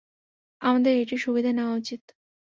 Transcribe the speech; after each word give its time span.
আমাদের 0.61 0.93
এটির 0.97 1.19
সুবিধা 1.19 1.51
নেওয়া 1.53 1.73
উচিত। 1.73 2.01